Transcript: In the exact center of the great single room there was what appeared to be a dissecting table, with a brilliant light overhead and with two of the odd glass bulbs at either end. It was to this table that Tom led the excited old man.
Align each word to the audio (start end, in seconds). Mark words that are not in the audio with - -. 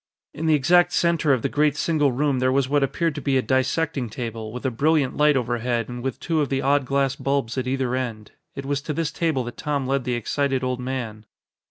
In 0.33 0.47
the 0.47 0.55
exact 0.55 0.93
center 0.93 1.31
of 1.31 1.43
the 1.43 1.47
great 1.47 1.77
single 1.77 2.11
room 2.11 2.39
there 2.39 2.51
was 2.51 2.67
what 2.67 2.81
appeared 2.81 3.13
to 3.13 3.21
be 3.21 3.37
a 3.37 3.41
dissecting 3.43 4.09
table, 4.09 4.51
with 4.51 4.65
a 4.65 4.71
brilliant 4.71 5.15
light 5.15 5.37
overhead 5.37 5.89
and 5.89 6.01
with 6.01 6.19
two 6.19 6.41
of 6.41 6.49
the 6.49 6.59
odd 6.59 6.85
glass 6.85 7.15
bulbs 7.15 7.55
at 7.55 7.67
either 7.67 7.93
end. 7.93 8.31
It 8.55 8.65
was 8.65 8.81
to 8.81 8.93
this 8.93 9.11
table 9.11 9.43
that 9.43 9.57
Tom 9.57 9.85
led 9.85 10.03
the 10.03 10.15
excited 10.15 10.63
old 10.63 10.79
man. 10.79 11.27